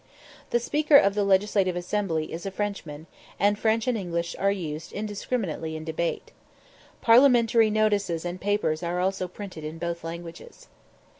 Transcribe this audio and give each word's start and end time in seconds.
The 0.49 0.59
Speaker 0.59 0.97
of 0.97 1.13
the 1.13 1.23
Legislative 1.23 1.75
Assembly 1.75 2.33
is 2.33 2.47
a 2.47 2.49
Frenchman, 2.49 3.05
and 3.39 3.59
French 3.59 3.85
and 3.87 3.95
English 3.95 4.35
are 4.39 4.49
used 4.51 4.91
indiscriminately 4.93 5.75
in 5.75 5.83
debate. 5.83 6.31
Parliamentary 7.01 7.69
notices 7.69 8.25
and 8.25 8.41
papers 8.41 8.81
are 8.81 8.99
also 8.99 9.27
printed 9.27 9.63
in 9.63 9.77
both 9.77 10.03
languages. 10.03 10.69